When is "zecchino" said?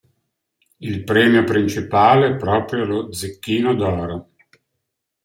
3.13-3.75